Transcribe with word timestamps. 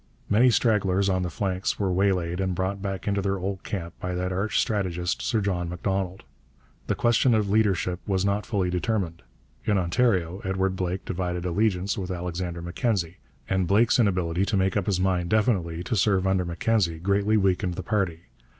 Many 0.31 0.49
stragglers 0.49 1.09
on 1.09 1.21
the 1.21 1.29
flanks 1.29 1.77
were 1.77 1.93
waylaid 1.93 2.39
and 2.41 2.55
brought 2.55 2.81
back 2.81 3.07
into 3.07 3.21
their 3.21 3.37
old 3.37 3.63
camp 3.63 3.93
by 3.99 4.15
that 4.15 4.31
arch 4.31 4.59
strategist, 4.59 5.21
Sir 5.21 5.41
John 5.41 5.69
Macdonald. 5.69 6.23
The 6.87 6.95
question 6.95 7.35
of 7.35 7.51
leadership 7.51 7.99
was 8.07 8.25
not 8.25 8.47
fully 8.47 8.71
determined. 8.71 9.21
In 9.63 9.77
Ontario 9.77 10.41
Edward 10.43 10.75
Blake 10.75 11.05
divided 11.05 11.45
allegiance 11.45 11.99
with 11.99 12.09
Alexander 12.09 12.63
Mackenzie, 12.63 13.17
and 13.47 13.67
Blake's 13.67 13.99
inability 13.99 14.43
to 14.43 14.57
make 14.57 14.75
up 14.75 14.87
his 14.87 14.99
mind 14.99 15.29
definitely 15.29 15.83
to 15.83 15.95
serve 15.95 16.25
under 16.25 16.45
Mackenzie 16.45 16.97
greatly 16.97 17.37
weakened 17.37 17.75
the 17.75 17.83
party. 17.83 18.21